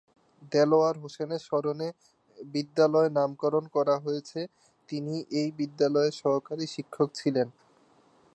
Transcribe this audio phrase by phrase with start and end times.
[0.51, 1.87] দেলোয়ার হোসেনের স্মরণে
[2.37, 4.39] বিদ্যালয়ের নামকরণ করা হয়েছে,
[4.89, 7.47] যিনি এই বিদ্যালয়ের সহকারী শিক্ষক ছিলেন।